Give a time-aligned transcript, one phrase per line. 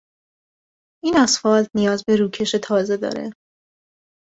[1.03, 3.33] این اسفالت نیاز به روکش تازه دارد.